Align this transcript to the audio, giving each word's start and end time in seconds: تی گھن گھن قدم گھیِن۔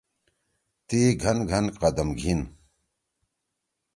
تی 0.87 0.99
گھن 1.21 1.37
گھن 1.49 1.65
قدم 1.81 2.09
گھیِن۔ 2.19 2.41